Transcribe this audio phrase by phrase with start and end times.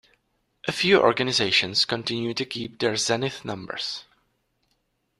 [0.67, 4.05] A few organizations continue to keep their Zenith numbers.